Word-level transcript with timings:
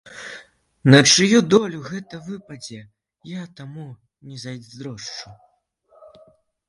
На 0.93 1.01
чыю 1.11 1.41
долю 1.53 1.81
гэта 1.89 2.21
выпадзе, 2.29 2.79
я 3.33 3.43
таму 3.59 3.85
не 4.31 4.41
зайздрошчу. 4.45 5.39